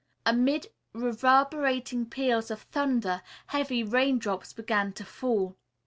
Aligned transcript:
Amid 0.25 0.69
reverberating 0.93 2.07
peals 2.07 2.49
of 2.49 2.63
thunder, 2.63 3.21
heavy 3.45 3.83
raindrops 3.83 4.51
began 4.51 4.93
to 4.93 5.05
fall. 5.05 5.57